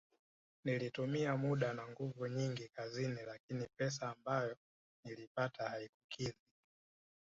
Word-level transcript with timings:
Nilitumia 0.65 1.37
muda 1.37 1.73
na 1.73 1.87
nguvu 1.87 2.27
nyingi 2.27 2.67
kazini 2.67 3.17
lakini 3.27 3.67
pesa 3.77 4.09
ambayo 4.09 4.55
niliipata 5.05 5.69
haikukidhi 5.69 6.37